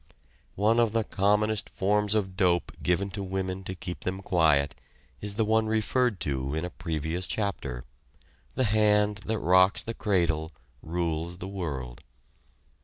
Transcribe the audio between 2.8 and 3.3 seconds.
given to